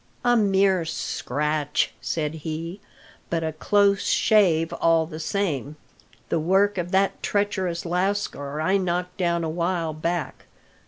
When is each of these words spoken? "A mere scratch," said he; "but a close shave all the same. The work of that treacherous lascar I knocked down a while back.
"A 0.25 0.35
mere 0.35 0.83
scratch," 0.83 1.91
said 2.01 2.33
he; 2.41 2.81
"but 3.29 3.43
a 3.43 3.53
close 3.53 4.03
shave 4.03 4.73
all 4.81 5.05
the 5.05 5.19
same. 5.19 5.75
The 6.29 6.39
work 6.39 6.79
of 6.79 6.89
that 6.89 7.21
treacherous 7.21 7.85
lascar 7.85 8.59
I 8.61 8.77
knocked 8.77 9.17
down 9.17 9.43
a 9.43 9.47
while 9.47 9.93
back. 9.93 10.47